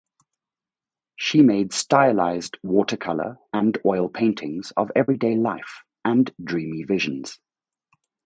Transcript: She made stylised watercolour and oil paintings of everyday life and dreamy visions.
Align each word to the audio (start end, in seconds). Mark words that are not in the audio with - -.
She 1.15 1.43
made 1.43 1.73
stylised 1.73 2.57
watercolour 2.63 3.37
and 3.53 3.77
oil 3.85 4.09
paintings 4.09 4.73
of 4.75 4.91
everyday 4.95 5.35
life 5.35 5.83
and 6.03 6.33
dreamy 6.43 6.81
visions. 6.81 7.39